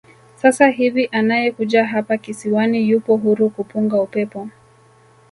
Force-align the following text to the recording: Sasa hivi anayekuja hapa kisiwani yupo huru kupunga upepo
Sasa 0.35 0.67
hivi 0.67 1.09
anayekuja 1.11 1.85
hapa 1.85 2.17
kisiwani 2.17 2.89
yupo 2.89 3.15
huru 3.17 3.49
kupunga 3.49 4.01
upepo 4.01 4.49